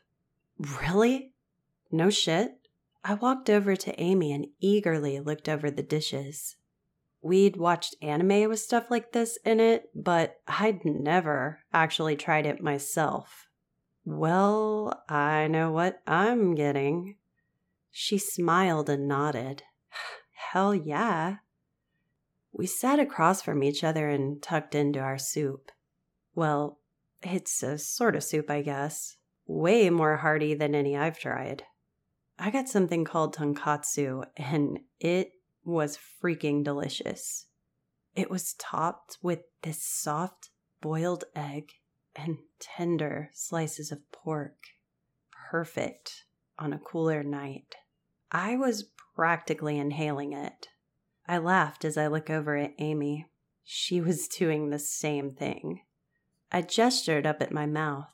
Really? 0.58 1.36
No 1.92 2.10
shit? 2.10 2.56
I 3.04 3.14
walked 3.14 3.52
over 3.52 3.76
to 3.76 4.02
Amy 4.02 4.32
and 4.32 4.48
eagerly 4.60 5.20
looked 5.20 5.48
over 5.48 5.70
the 5.70 5.84
dishes. 5.84 6.56
We'd 7.22 7.56
watched 7.56 7.96
anime 8.02 8.50
with 8.50 8.60
stuff 8.60 8.90
like 8.90 9.12
this 9.12 9.38
in 9.46 9.60
it, 9.60 9.92
but 9.94 10.38
I'd 10.48 10.84
never 10.84 11.60
actually 11.72 12.16
tried 12.16 12.48
it 12.48 12.64
myself. 12.64 13.48
Well, 14.06 15.04
I 15.08 15.50
know 15.50 15.72
what 15.72 16.02
I'm 16.08 16.56
getting. 16.56 17.18
She 17.92 18.18
smiled 18.18 18.90
and 18.90 19.08
nodded. 19.08 19.62
Hell 20.56 20.74
yeah. 20.74 21.40
We 22.54 22.66
sat 22.66 22.98
across 22.98 23.42
from 23.42 23.62
each 23.62 23.84
other 23.84 24.08
and 24.08 24.42
tucked 24.42 24.74
into 24.74 25.02
our 25.02 25.18
soup. 25.18 25.70
Well, 26.34 26.80
it's 27.22 27.62
a 27.62 27.78
sort 27.78 28.16
of 28.16 28.24
soup, 28.24 28.50
I 28.50 28.62
guess. 28.62 29.18
Way 29.48 29.90
more 29.90 30.16
hearty 30.16 30.54
than 30.54 30.74
any 30.74 30.96
I've 30.96 31.20
tried. 31.20 31.64
I 32.40 32.52
got 32.52 32.70
something 32.70 33.04
called 33.04 33.36
tonkatsu, 33.36 34.24
and 34.38 34.80
it 34.98 35.34
was 35.66 36.00
freaking 36.24 36.64
delicious. 36.64 37.48
It 38.16 38.32
was 38.32 38.54
topped 38.54 39.18
with 39.22 39.42
this 39.62 39.84
soft 39.84 40.52
boiled 40.80 41.26
egg 41.36 41.74
and 42.16 42.38
tender 42.62 43.30
slices 43.34 43.92
of 43.92 44.10
pork. 44.14 44.56
Perfect 45.52 46.24
on 46.58 46.72
a 46.72 46.80
cooler 46.80 47.24
night. 47.24 47.76
I 48.38 48.58
was 48.58 48.90
practically 49.16 49.80
inhaling 49.80 50.34
it. 50.34 50.68
I 51.26 51.38
laughed 51.38 51.86
as 51.86 51.98
I 51.98 52.08
looked 52.08 52.30
over 52.30 52.58
at 52.58 52.74
Amy. 52.80 53.28
She 53.64 54.02
was 54.02 54.28
doing 54.40 54.70
the 54.70 54.78
same 54.78 55.32
thing. 55.32 55.80
I 56.52 56.62
gestured 56.62 57.26
up 57.26 57.42
at 57.42 57.54
my 57.54 57.66
mouth. 57.66 58.10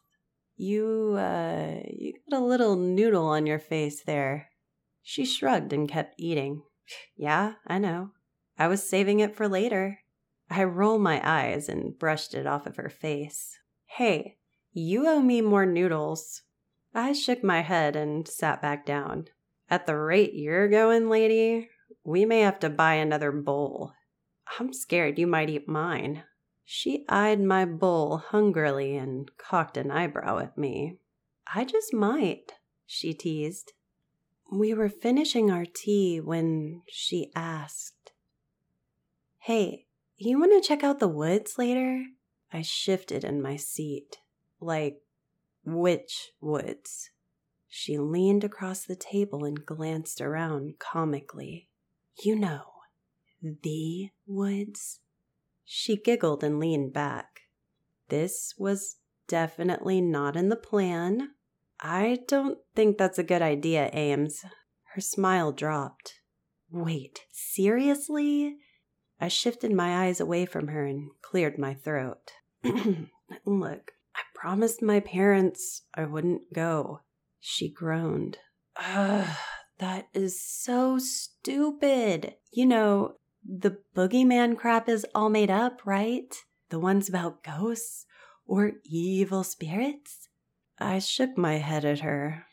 You, 0.55 1.15
uh, 1.17 1.79
you 1.89 2.13
got 2.29 2.39
a 2.39 2.45
little 2.45 2.75
noodle 2.75 3.25
on 3.25 3.47
your 3.47 3.57
face 3.57 4.03
there. 4.03 4.49
She 5.01 5.25
shrugged 5.25 5.73
and 5.73 5.89
kept 5.89 6.13
eating. 6.19 6.61
Yeah, 7.15 7.53
I 7.65 7.79
know. 7.79 8.11
I 8.59 8.67
was 8.67 8.87
saving 8.87 9.21
it 9.21 9.35
for 9.35 9.47
later. 9.47 10.01
I 10.51 10.65
rolled 10.65 11.01
my 11.01 11.19
eyes 11.23 11.67
and 11.67 11.97
brushed 11.97 12.35
it 12.35 12.45
off 12.45 12.67
of 12.67 12.75
her 12.75 12.89
face. 12.89 13.57
Hey, 13.85 14.37
you 14.71 15.07
owe 15.07 15.21
me 15.21 15.41
more 15.41 15.65
noodles. 15.65 16.43
I 16.93 17.13
shook 17.13 17.43
my 17.43 17.61
head 17.61 17.95
and 17.95 18.27
sat 18.27 18.61
back 18.61 18.85
down. 18.85 19.27
At 19.71 19.85
the 19.85 19.95
rate 19.95 20.33
you're 20.33 20.67
going, 20.67 21.09
lady, 21.09 21.69
we 22.03 22.25
may 22.25 22.41
have 22.41 22.59
to 22.59 22.69
buy 22.69 22.95
another 22.95 23.31
bowl. 23.31 23.93
I'm 24.59 24.73
scared 24.73 25.17
you 25.17 25.27
might 25.27 25.49
eat 25.49 25.69
mine. 25.69 26.23
She 26.65 27.05
eyed 27.07 27.39
my 27.39 27.63
bowl 27.63 28.17
hungrily 28.17 28.97
and 28.97 29.31
cocked 29.37 29.77
an 29.77 29.89
eyebrow 29.89 30.39
at 30.39 30.57
me. 30.57 30.97
I 31.55 31.63
just 31.63 31.93
might, 31.93 32.51
she 32.85 33.13
teased. 33.13 33.71
We 34.51 34.73
were 34.73 34.89
finishing 34.89 35.49
our 35.49 35.63
tea 35.65 36.19
when 36.19 36.81
she 36.89 37.31
asked, 37.33 38.11
Hey, 39.39 39.85
you 40.17 40.37
want 40.37 40.51
to 40.51 40.67
check 40.67 40.83
out 40.83 40.99
the 40.99 41.07
woods 41.07 41.57
later? 41.57 42.03
I 42.51 42.61
shifted 42.61 43.23
in 43.23 43.41
my 43.41 43.55
seat. 43.55 44.17
Like, 44.59 45.01
which 45.63 46.31
woods? 46.41 47.10
She 47.71 47.97
leaned 47.97 48.43
across 48.43 48.85
the 48.85 48.95
table 48.95 49.43
and 49.45 49.65
glanced 49.65 50.21
around 50.21 50.77
comically. 50.77 51.69
You 52.23 52.35
know, 52.35 52.65
the 53.41 54.09
woods? 54.27 54.99
She 55.65 55.97
giggled 55.97 56.43
and 56.43 56.59
leaned 56.59 56.93
back. 56.93 57.41
This 58.09 58.53
was 58.57 58.97
definitely 59.27 60.01
not 60.01 60.35
in 60.35 60.49
the 60.49 60.55
plan, 60.55 61.31
I 61.81 62.19
don't 62.27 62.59
think 62.75 62.97
that's 62.97 63.17
a 63.17 63.23
good 63.23 63.41
idea, 63.41 63.89
Ames. 63.93 64.45
Her 64.93 65.01
smile 65.01 65.51
dropped. 65.51 66.19
Wait, 66.69 67.21
seriously? 67.31 68.57
I 69.19 69.27
shifted 69.29 69.71
my 69.71 70.05
eyes 70.05 70.19
away 70.19 70.45
from 70.45 70.67
her 70.67 70.85
and 70.85 71.09
cleared 71.23 71.57
my 71.57 71.73
throat. 71.73 72.33
Look, 72.63 73.91
I 74.15 74.21
promised 74.35 74.83
my 74.83 74.99
parents 74.99 75.83
I 75.95 76.05
wouldn't 76.05 76.53
go. 76.53 77.01
She 77.41 77.69
groaned. 77.69 78.37
Ugh, 78.77 79.27
that 79.79 80.07
is 80.13 80.41
so 80.41 80.99
stupid. 80.99 82.35
You 82.51 82.67
know, 82.67 83.15
the 83.43 83.79
boogeyman 83.95 84.57
crap 84.57 84.87
is 84.87 85.05
all 85.15 85.29
made 85.29 85.49
up, 85.49 85.81
right? 85.85 86.33
The 86.69 86.79
ones 86.79 87.09
about 87.09 87.43
ghosts 87.43 88.05
or 88.45 88.73
evil 88.85 89.43
spirits? 89.43 90.29
I 90.79 90.99
shook 90.99 91.37
my 91.37 91.55
head 91.55 91.83
at 91.83 92.01
her. 92.01 92.45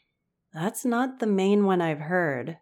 That's 0.54 0.84
not 0.84 1.18
the 1.18 1.26
main 1.26 1.64
one 1.66 1.82
I've 1.82 2.00
heard. 2.00 2.56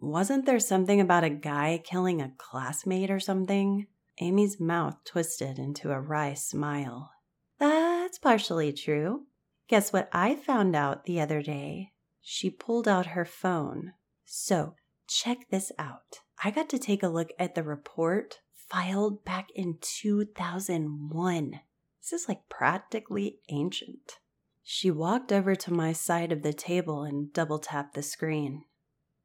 Wasn't 0.00 0.46
there 0.46 0.60
something 0.60 1.00
about 1.00 1.24
a 1.24 1.30
guy 1.30 1.82
killing 1.84 2.22
a 2.22 2.32
classmate 2.38 3.10
or 3.10 3.20
something? 3.20 3.86
Amy's 4.20 4.60
mouth 4.60 4.96
twisted 5.04 5.58
into 5.58 5.90
a 5.90 6.00
wry 6.00 6.34
smile. 6.34 7.10
That's 7.58 8.18
partially 8.18 8.72
true. 8.72 9.26
Guess 9.68 9.92
what 9.92 10.08
I 10.12 10.34
found 10.34 10.76
out 10.76 11.04
the 11.04 11.20
other 11.20 11.42
day? 11.42 11.92
She 12.20 12.50
pulled 12.50 12.86
out 12.86 13.06
her 13.06 13.24
phone. 13.24 13.92
So, 14.24 14.74
check 15.06 15.48
this 15.50 15.72
out. 15.78 16.20
I 16.42 16.50
got 16.50 16.68
to 16.70 16.78
take 16.78 17.02
a 17.02 17.08
look 17.08 17.30
at 17.38 17.54
the 17.54 17.62
report 17.62 18.40
filed 18.68 19.24
back 19.24 19.48
in 19.54 19.78
2001. 19.80 21.60
This 22.00 22.12
is 22.12 22.28
like 22.28 22.48
practically 22.48 23.38
ancient. 23.48 24.18
She 24.62 24.90
walked 24.90 25.32
over 25.32 25.54
to 25.54 25.72
my 25.72 25.92
side 25.92 26.32
of 26.32 26.42
the 26.42 26.52
table 26.52 27.02
and 27.02 27.32
double 27.32 27.58
tapped 27.58 27.94
the 27.94 28.02
screen. 28.02 28.64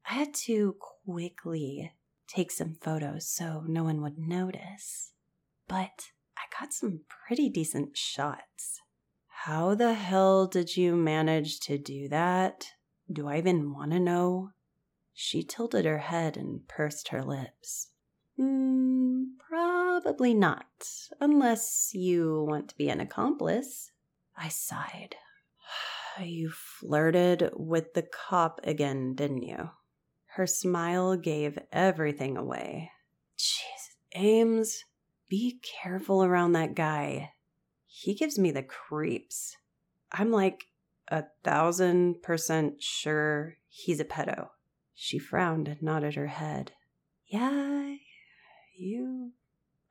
I 0.10 0.14
had 0.14 0.34
to 0.46 0.76
quickly 1.06 1.94
take 2.28 2.52
some 2.52 2.76
photos 2.82 3.28
so 3.28 3.64
no 3.68 3.84
one 3.84 4.02
would 4.02 4.18
notice, 4.18 5.14
but 5.68 6.12
I 6.38 6.44
got 6.60 6.74
some 6.74 7.02
pretty 7.28 7.50
decent 7.50 7.98
shots. 7.98 8.82
How 9.44 9.74
the 9.74 9.94
hell 9.94 10.48
did 10.48 10.76
you 10.76 10.98
manage 10.98 11.62
to 11.62 11.78
do 11.78 12.10
that? 12.10 12.74
Do 13.10 13.30
I 13.30 13.38
even 13.38 13.74
want 13.74 13.92
to 13.92 14.00
know? 14.00 14.50
She 15.14 15.44
tilted 15.44 15.86
her 15.86 16.00
head 16.00 16.36
and 16.36 16.68
pursed 16.68 17.08
her 17.08 17.24
lips. 17.24 17.88
Hmm, 18.36 19.24
probably 19.40 20.34
not, 20.34 20.90
unless 21.22 21.92
you 21.94 22.46
want 22.50 22.68
to 22.68 22.76
be 22.76 22.90
an 22.90 23.00
accomplice. 23.00 23.92
I 24.38 24.50
sighed. 24.50 25.16
You 26.22 26.50
flirted 26.52 27.52
with 27.56 27.94
the 27.94 28.04
cop 28.04 28.60
again, 28.66 29.16
didn't 29.16 29.44
you? 29.44 29.70
Her 30.36 30.48
smile 30.48 31.16
gave 31.16 31.58
everything 31.72 32.36
away. 32.36 32.92
Jeez, 33.38 33.96
Ames, 34.16 34.84
be 35.30 35.62
careful 35.62 36.26
around 36.26 36.52
that 36.54 36.76
guy. 36.76 37.32
He 38.02 38.14
gives 38.14 38.40
me 38.40 38.52
the 38.52 38.64
creeps. 38.64 39.58
I'm 40.14 40.32
like 40.32 40.68
a 41.10 41.26
thousand 41.44 42.22
percent 42.22 42.82
sure 42.82 43.58
he's 43.68 44.00
a 44.00 44.06
pedo. 44.06 44.52
She 44.96 45.20
frowned 45.20 45.68
and 45.68 45.82
nodded 45.82 46.16
her 46.16 46.28
head. 46.28 46.72
Yeah, 47.28 47.96
you 48.78 49.34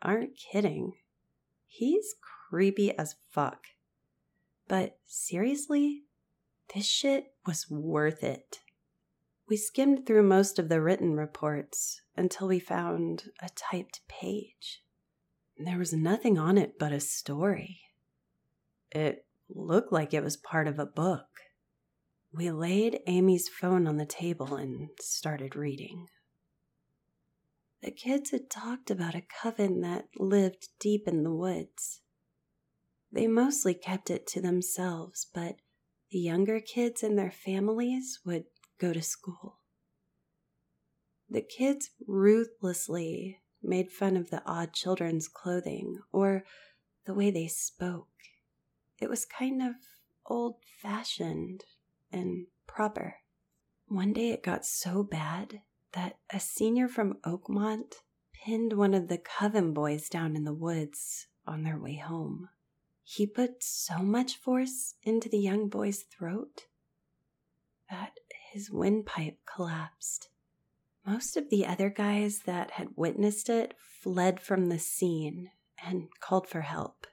aren't 0.00 0.38
kidding. 0.38 0.94
He's 1.66 2.14
creepy 2.48 2.96
as 2.96 3.16
fuck. 3.28 3.66
But 4.68 4.96
seriously, 5.04 6.04
this 6.74 6.86
shit 6.86 7.34
was 7.44 7.68
worth 7.68 8.24
it. 8.24 8.60
We 9.50 9.58
skimmed 9.58 10.06
through 10.06 10.22
most 10.22 10.58
of 10.58 10.70
the 10.70 10.80
written 10.80 11.14
reports 11.14 12.00
until 12.16 12.48
we 12.48 12.58
found 12.58 13.24
a 13.42 13.50
typed 13.54 14.00
page. 14.08 14.82
There 15.58 15.78
was 15.78 15.92
nothing 15.92 16.38
on 16.38 16.56
it 16.56 16.78
but 16.78 16.92
a 16.92 17.00
story. 17.00 17.82
It 18.90 19.26
looked 19.48 19.92
like 19.92 20.14
it 20.14 20.22
was 20.22 20.36
part 20.36 20.66
of 20.66 20.78
a 20.78 20.86
book. 20.86 21.26
We 22.32 22.50
laid 22.50 23.00
Amy's 23.06 23.48
phone 23.48 23.86
on 23.86 23.96
the 23.96 24.06
table 24.06 24.54
and 24.54 24.90
started 25.00 25.56
reading. 25.56 26.08
The 27.82 27.90
kids 27.90 28.30
had 28.30 28.50
talked 28.50 28.90
about 28.90 29.14
a 29.14 29.22
coven 29.42 29.80
that 29.82 30.08
lived 30.16 30.68
deep 30.80 31.06
in 31.06 31.22
the 31.22 31.32
woods. 31.32 32.00
They 33.12 33.26
mostly 33.26 33.72
kept 33.72 34.10
it 34.10 34.26
to 34.28 34.40
themselves, 34.40 35.26
but 35.32 35.56
the 36.10 36.18
younger 36.18 36.60
kids 36.60 37.02
and 37.02 37.18
their 37.18 37.30
families 37.30 38.20
would 38.24 38.44
go 38.78 38.92
to 38.92 39.02
school. 39.02 39.60
The 41.30 41.42
kids 41.42 41.90
ruthlessly 42.06 43.40
made 43.62 43.90
fun 43.90 44.16
of 44.16 44.30
the 44.30 44.42
odd 44.46 44.72
children's 44.72 45.28
clothing 45.28 45.98
or 46.12 46.44
the 47.06 47.14
way 47.14 47.30
they 47.30 47.46
spoke. 47.48 48.08
It 49.00 49.08
was 49.08 49.24
kind 49.24 49.62
of 49.62 49.74
old 50.26 50.56
fashioned 50.82 51.64
and 52.12 52.46
proper. 52.66 53.16
One 53.86 54.12
day 54.12 54.30
it 54.30 54.42
got 54.42 54.66
so 54.66 55.02
bad 55.02 55.62
that 55.92 56.18
a 56.30 56.40
senior 56.40 56.88
from 56.88 57.18
Oakmont 57.24 57.94
pinned 58.32 58.74
one 58.74 58.94
of 58.94 59.08
the 59.08 59.18
Coven 59.18 59.72
boys 59.72 60.08
down 60.08 60.36
in 60.36 60.44
the 60.44 60.54
woods 60.54 61.26
on 61.46 61.62
their 61.62 61.78
way 61.78 61.96
home. 61.96 62.48
He 63.02 63.26
put 63.26 63.62
so 63.62 63.98
much 63.98 64.36
force 64.36 64.94
into 65.02 65.28
the 65.28 65.38
young 65.38 65.68
boy's 65.68 66.02
throat 66.02 66.66
that 67.90 68.12
his 68.52 68.70
windpipe 68.70 69.38
collapsed. 69.46 70.28
Most 71.06 71.36
of 71.36 71.48
the 71.48 71.64
other 71.64 71.88
guys 71.88 72.40
that 72.40 72.72
had 72.72 72.88
witnessed 72.96 73.48
it 73.48 73.74
fled 74.02 74.40
from 74.40 74.68
the 74.68 74.78
scene 74.78 75.50
and 75.82 76.08
called 76.20 76.46
for 76.46 76.60
help. 76.60 77.06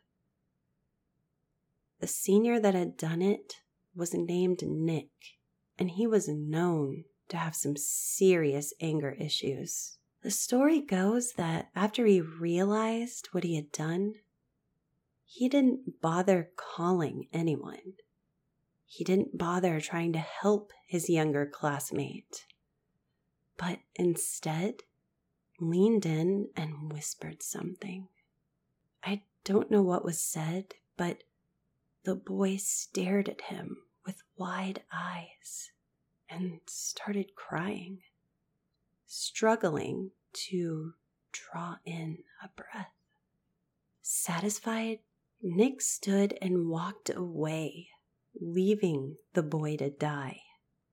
The 2.05 2.11
senior 2.11 2.59
that 2.59 2.75
had 2.75 2.97
done 2.97 3.23
it 3.23 3.61
was 3.95 4.13
named 4.13 4.61
Nick, 4.61 5.09
and 5.79 5.89
he 5.89 6.05
was 6.05 6.27
known 6.27 7.05
to 7.29 7.37
have 7.37 7.55
some 7.55 7.75
serious 7.75 8.75
anger 8.79 9.17
issues. 9.19 9.97
The 10.21 10.29
story 10.29 10.81
goes 10.81 11.33
that 11.33 11.71
after 11.75 12.05
he 12.05 12.21
realized 12.21 13.29
what 13.31 13.43
he 13.43 13.55
had 13.55 13.71
done, 13.71 14.13
he 15.25 15.49
didn't 15.49 15.99
bother 15.99 16.51
calling 16.55 17.27
anyone. 17.33 17.93
He 18.85 19.03
didn't 19.03 19.39
bother 19.39 19.81
trying 19.81 20.13
to 20.13 20.19
help 20.19 20.73
his 20.85 21.09
younger 21.09 21.47
classmate, 21.47 22.45
but 23.57 23.79
instead 23.95 24.83
leaned 25.59 26.05
in 26.05 26.49
and 26.55 26.93
whispered 26.93 27.41
something. 27.41 28.09
I 29.03 29.23
don't 29.43 29.71
know 29.71 29.81
what 29.81 30.05
was 30.05 30.19
said, 30.19 30.75
but 30.97 31.23
the 32.05 32.15
boy 32.15 32.55
stared 32.55 33.27
at 33.27 33.41
him 33.41 33.77
with 34.05 34.21
wide 34.37 34.83
eyes 34.93 35.71
and 36.29 36.59
started 36.67 37.35
crying, 37.35 37.99
struggling 39.07 40.11
to 40.31 40.93
draw 41.31 41.77
in 41.83 42.19
a 42.43 42.49
breath. 42.49 42.93
Satisfied, 44.03 44.99
Nick 45.41 45.81
stood 45.81 46.37
and 46.41 46.69
walked 46.69 47.09
away, 47.09 47.89
leaving 48.39 49.17
the 49.33 49.43
boy 49.43 49.75
to 49.77 49.89
die. 49.89 50.41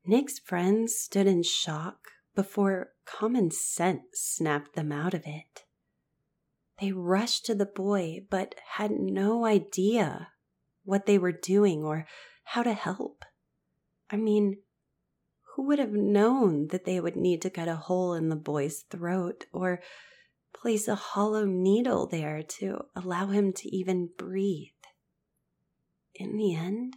Nick's 0.07 0.39
friends 0.39 0.95
stood 0.95 1.27
in 1.27 1.43
shock 1.43 2.09
before 2.35 2.93
common 3.05 3.51
sense 3.51 4.03
snapped 4.15 4.75
them 4.75 4.91
out 4.91 5.13
of 5.13 5.27
it. 5.27 5.65
They 6.81 6.91
rushed 6.91 7.45
to 7.47 7.55
the 7.55 7.67
boy, 7.67 8.25
but 8.31 8.55
had 8.77 8.93
no 8.93 9.45
idea 9.45 10.29
what 10.85 11.07
they 11.07 11.19
were 11.19 11.33
doing 11.33 11.85
or 11.85 12.07
how 12.45 12.63
to 12.63 12.73
help. 12.73 13.25
I 14.11 14.17
mean, 14.17 14.59
who 15.55 15.67
would 15.67 15.79
have 15.79 15.93
known 15.93 16.69
that 16.69 16.85
they 16.85 17.01
would 17.01 17.17
need 17.17 17.43
to 17.43 17.51
cut 17.51 17.69
a 17.69 17.77
hole 17.77 18.15
in 18.15 18.29
the 18.29 18.37
boy's 18.37 18.85
throat 18.91 19.47
or 19.53 19.81
place 20.55 20.89
a 20.89 20.95
hollow 20.95 21.45
needle 21.45 22.07
there 22.07 22.43
to 22.43 22.87
allow 22.97 23.27
him 23.27 23.53
to 23.55 23.69
even 23.75 24.11
breathe? 24.17 24.69
In 26.15 26.37
the 26.37 26.55
end, 26.55 26.97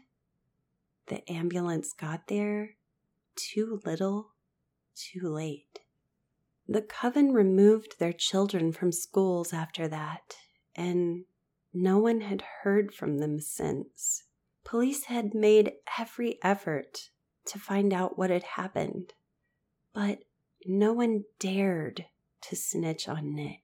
the 1.07 1.29
ambulance 1.31 1.93
got 1.93 2.27
there 2.27 2.75
too 3.35 3.81
little, 3.85 4.33
too 4.95 5.29
late. 5.29 5.79
The 6.67 6.81
coven 6.81 7.31
removed 7.31 7.99
their 7.99 8.13
children 8.13 8.71
from 8.71 8.91
schools 8.91 9.53
after 9.53 9.87
that, 9.87 10.35
and 10.75 11.25
no 11.75 11.99
one 11.99 12.21
had 12.21 12.43
heard 12.63 12.93
from 12.93 13.17
them 13.17 13.39
since. 13.39 14.23
Police 14.63 15.05
had 15.05 15.35
made 15.35 15.73
every 15.99 16.39
effort 16.41 17.09
to 17.45 17.59
find 17.59 17.93
out 17.93 18.17
what 18.17 18.29
had 18.29 18.43
happened, 18.43 19.13
but 19.93 20.19
no 20.65 20.93
one 20.93 21.25
dared 21.37 22.05
to 22.41 22.55
snitch 22.55 23.07
on 23.07 23.35
Nick. 23.35 23.61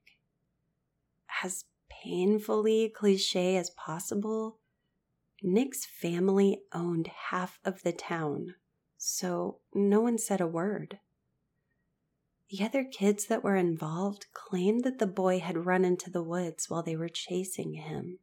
As 1.44 1.66
painfully 1.90 2.90
cliche 2.90 3.56
as 3.56 3.70
possible, 3.72 4.60
Nick's 5.42 5.86
family 5.86 6.62
owned 6.74 7.08
half 7.30 7.60
of 7.64 7.82
the 7.82 7.94
town, 7.94 8.56
so 8.98 9.60
no 9.74 10.02
one 10.02 10.18
said 10.18 10.42
a 10.42 10.48
word. 10.48 11.00
The 12.52 12.66
other 12.66 12.84
kids 12.84 13.28
that 13.28 13.46
were 13.46 13.56
involved 13.56 14.26
claimed 14.34 14.84
that 14.84 15.00
the 15.00 15.08
boy 15.08 15.40
had 15.40 15.66
run 15.66 15.86
into 15.86 16.10
the 16.10 16.22
woods 16.22 16.70
while 16.70 16.84
they 16.84 16.98
were 16.98 17.08
chasing 17.08 17.76
him. 17.76 18.20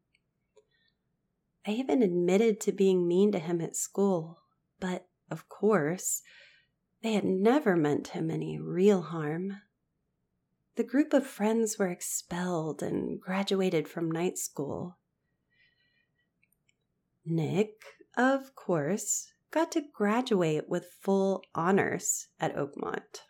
They 1.64 1.73
even 1.73 2.03
admitted 2.03 2.61
to 2.61 2.73
being 2.73 3.09
mean 3.09 3.33
to 3.33 3.38
him 3.38 3.62
at 3.62 3.75
school, 3.75 4.41
but 4.81 5.07
of 5.31 5.49
course, 5.49 6.21
they 7.03 7.14
had 7.14 7.25
never 7.25 7.75
meant 7.75 8.09
him 8.09 8.31
any 8.31 8.59
real 8.59 9.01
harm. 9.01 9.62
The 10.77 10.85
group 10.85 11.14
of 11.14 11.27
friends 11.27 11.79
were 11.79 11.88
expelled 11.88 12.83
and 12.83 13.19
graduated 13.19 13.88
from 13.88 14.11
night 14.11 14.37
school. 14.37 14.99
Nick, 17.25 17.73
of 18.14 18.55
course, 18.55 19.33
got 19.51 19.73
to 19.73 19.83
graduate 19.95 20.69
with 20.69 20.93
full 21.01 21.43
honors 21.55 22.29
at 22.38 22.55
Oakmont. 22.55 23.23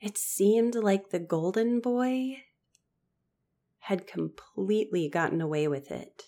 It 0.00 0.16
seemed 0.16 0.74
like 0.74 1.10
the 1.10 1.18
golden 1.18 1.80
boy 1.80 2.44
had 3.80 4.06
completely 4.06 5.10
gotten 5.10 5.42
away 5.42 5.68
with 5.68 5.90
it 5.90 6.24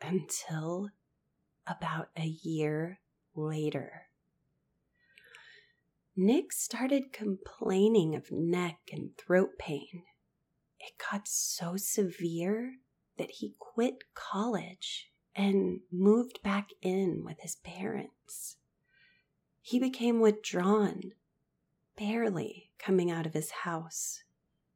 until 0.00 0.90
about 1.66 2.10
a 2.16 2.26
year 2.26 3.00
later. 3.34 4.02
Nick 6.14 6.52
started 6.52 7.12
complaining 7.12 8.14
of 8.14 8.30
neck 8.30 8.78
and 8.92 9.16
throat 9.18 9.58
pain. 9.58 10.04
It 10.78 10.92
got 11.10 11.26
so 11.26 11.76
severe 11.76 12.76
that 13.18 13.30
he 13.32 13.56
quit 13.58 14.04
college 14.14 15.10
and 15.34 15.80
moved 15.90 16.40
back 16.44 16.68
in 16.82 17.24
with 17.24 17.40
his 17.40 17.56
parents. 17.56 18.58
He 19.60 19.80
became 19.80 20.20
withdrawn 20.20 21.12
barely 21.96 22.65
coming 22.78 23.10
out 23.10 23.26
of 23.26 23.34
his 23.34 23.50
house. 23.50 24.22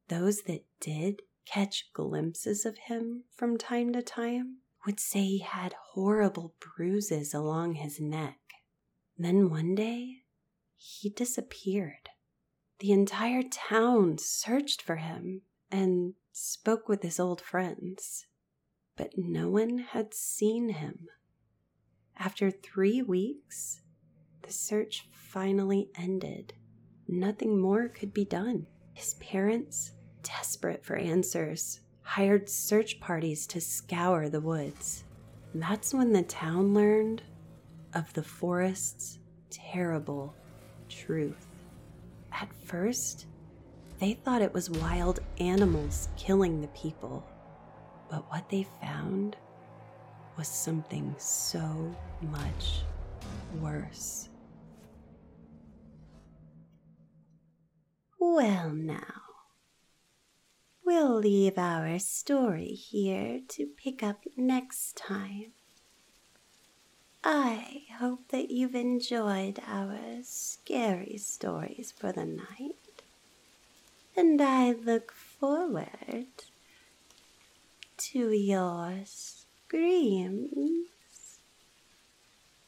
Those 0.07 0.43
that 0.43 0.65
did 0.79 1.21
catch 1.45 1.91
glimpses 1.93 2.65
of 2.65 2.77
him 2.77 3.23
from 3.35 3.57
time 3.57 3.93
to 3.93 4.01
time 4.01 4.57
would 4.85 4.99
say 4.99 5.21
he 5.21 5.39
had 5.39 5.73
horrible 5.91 6.55
bruises 6.59 7.33
along 7.33 7.75
his 7.75 7.99
neck. 7.99 8.39
Then 9.17 9.49
one 9.49 9.75
day, 9.75 10.23
he 10.75 11.09
disappeared. 11.09 12.09
The 12.79 12.91
entire 12.91 13.43
town 13.43 14.17
searched 14.17 14.81
for 14.81 14.95
him 14.95 15.43
and 15.69 16.15
spoke 16.31 16.89
with 16.89 17.03
his 17.03 17.19
old 17.19 17.39
friends, 17.39 18.25
but 18.97 19.11
no 19.15 19.49
one 19.49 19.77
had 19.77 20.13
seen 20.13 20.69
him. 20.69 21.07
After 22.17 22.49
three 22.49 23.01
weeks, 23.01 23.81
the 24.41 24.51
search 24.51 25.07
finally 25.11 25.91
ended 25.95 26.53
nothing 27.11 27.59
more 27.59 27.87
could 27.89 28.13
be 28.13 28.25
done. 28.25 28.65
His 28.93 29.15
parents, 29.15 29.91
desperate 30.23 30.83
for 30.83 30.95
answers, 30.95 31.81
hired 32.01 32.49
search 32.49 32.99
parties 32.99 33.45
to 33.47 33.61
scour 33.61 34.29
the 34.29 34.41
woods. 34.41 35.03
That's 35.53 35.93
when 35.93 36.13
the 36.13 36.23
town 36.23 36.73
learned 36.73 37.23
of 37.93 38.11
the 38.13 38.23
forest's 38.23 39.19
terrible 39.49 40.33
truth. 40.89 41.47
At 42.31 42.51
first, 42.65 43.27
they 43.99 44.13
thought 44.13 44.41
it 44.41 44.53
was 44.53 44.69
wild 44.69 45.19
animals 45.39 46.09
killing 46.17 46.61
the 46.61 46.67
people, 46.69 47.23
but 48.09 48.29
what 48.31 48.49
they 48.49 48.65
found 48.81 49.35
was 50.37 50.47
something 50.47 51.13
so 51.17 51.95
much 52.21 52.81
worse. 53.59 54.30
Well, 58.23 58.69
now, 58.69 59.23
we'll 60.85 61.17
leave 61.17 61.57
our 61.57 61.97
story 61.97 62.75
here 62.75 63.41
to 63.47 63.65
pick 63.65 64.03
up 64.03 64.25
next 64.37 64.95
time. 64.95 65.53
I 67.23 67.85
hope 67.97 68.27
that 68.27 68.51
you've 68.51 68.75
enjoyed 68.75 69.59
our 69.65 69.97
scary 70.21 71.17
stories 71.17 71.91
for 71.97 72.11
the 72.11 72.25
night, 72.25 73.01
and 74.15 74.39
I 74.39 74.73
look 74.73 75.11
forward 75.11 76.27
to 77.97 78.31
your 78.31 78.99
screams 79.05 80.89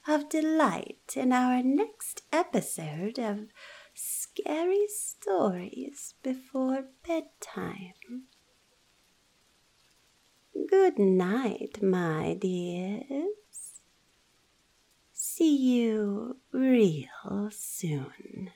of 0.08 0.30
delight 0.30 1.14
in 1.16 1.32
our 1.32 1.62
next 1.62 2.24
episode 2.34 3.20
of 3.20 3.50
scary 4.36 4.88
stories 4.88 6.16
before 6.24 6.86
bedtime. 7.08 8.24
Good 10.70 10.98
night, 10.98 11.82
my 11.82 12.36
dears. 12.40 13.82
See 15.12 15.56
you 15.56 16.38
real 16.52 17.50
soon. 17.52 18.52